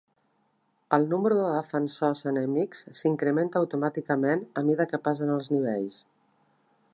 [0.95, 6.01] El número de defensors enemics s'incrementa automàticament a mida que passen els nivells.